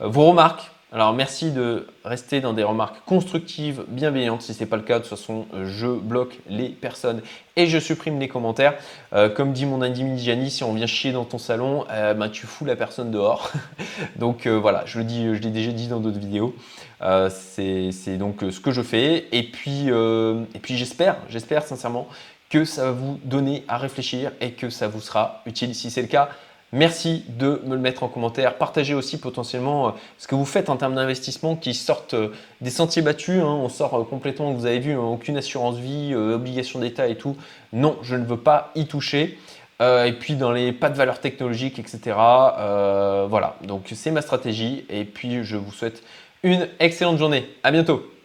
[0.00, 0.70] vos remarques.
[0.92, 4.42] Alors merci de rester dans des remarques constructives, bienveillantes.
[4.42, 7.22] Si ce n'est pas le cas, de toute façon, je bloque les personnes
[7.56, 8.74] et je supprime les commentaires.
[9.34, 12.64] comme dit mon ami Gianni, si on vient chier dans ton salon, bah, tu fous
[12.64, 13.50] la personne dehors.
[14.16, 16.54] donc voilà, je l'ai déjà dit dans d'autres vidéos.
[17.30, 19.26] C'est donc ce que je fais.
[19.32, 22.06] Et puis, et puis j'espère, j'espère sincèrement
[22.48, 25.74] que ça va vous donner à réfléchir et que ça vous sera utile.
[25.74, 26.28] Si c'est le cas,
[26.72, 28.56] merci de me le mettre en commentaire.
[28.56, 32.70] Partagez aussi potentiellement euh, ce que vous faites en termes d'investissement qui sortent euh, des
[32.70, 33.40] sentiers battus.
[33.40, 33.46] Hein.
[33.46, 37.36] On sort euh, complètement, vous avez vu, hein, aucune assurance vie, obligation d'État et tout.
[37.72, 39.38] Non, je ne veux pas y toucher.
[39.80, 42.00] et puis dans les pas de valeur technologique, etc.
[43.28, 44.84] voilà, donc c'est ma stratégie.
[44.88, 46.02] Et puis je vous souhaite
[46.42, 47.44] une excellente journée.
[47.62, 48.15] À bientôt.